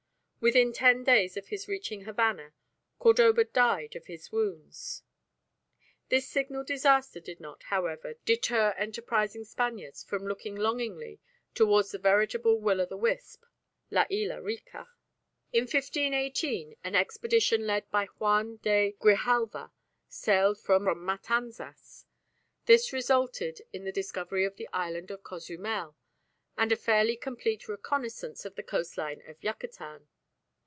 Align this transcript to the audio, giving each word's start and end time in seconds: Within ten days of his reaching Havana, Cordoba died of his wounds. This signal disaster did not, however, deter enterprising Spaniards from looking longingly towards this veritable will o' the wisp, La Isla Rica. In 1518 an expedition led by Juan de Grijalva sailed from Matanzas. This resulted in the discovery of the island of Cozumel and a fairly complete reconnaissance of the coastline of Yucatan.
Within 0.43 0.73
ten 0.73 1.03
days 1.03 1.37
of 1.37 1.49
his 1.49 1.67
reaching 1.67 2.05
Havana, 2.05 2.55
Cordoba 2.97 3.43
died 3.43 3.95
of 3.95 4.07
his 4.07 4.31
wounds. 4.31 5.03
This 6.09 6.27
signal 6.27 6.63
disaster 6.63 7.19
did 7.19 7.39
not, 7.39 7.61
however, 7.61 8.15
deter 8.25 8.69
enterprising 8.71 9.43
Spaniards 9.43 10.03
from 10.03 10.25
looking 10.27 10.55
longingly 10.55 11.19
towards 11.53 11.91
this 11.91 12.01
veritable 12.01 12.59
will 12.59 12.81
o' 12.81 12.87
the 12.87 12.97
wisp, 12.97 13.45
La 13.91 14.05
Isla 14.09 14.41
Rica. 14.41 14.89
In 15.53 15.65
1518 15.65 16.75
an 16.83 16.95
expedition 16.95 17.67
led 17.67 17.87
by 17.91 18.05
Juan 18.17 18.55
de 18.63 18.95
Grijalva 18.99 19.71
sailed 20.07 20.59
from 20.59 20.85
Matanzas. 21.05 22.05
This 22.65 22.91
resulted 22.91 23.61
in 23.71 23.83
the 23.83 23.91
discovery 23.91 24.45
of 24.45 24.55
the 24.55 24.67
island 24.73 25.11
of 25.11 25.23
Cozumel 25.23 25.95
and 26.57 26.71
a 26.71 26.75
fairly 26.75 27.15
complete 27.15 27.67
reconnaissance 27.67 28.43
of 28.43 28.55
the 28.55 28.63
coastline 28.63 29.21
of 29.27 29.37
Yucatan. 29.43 30.07